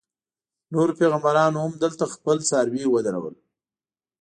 [0.73, 3.35] نورو پیغمبرانو هم دلته خپل څاروي ودرول.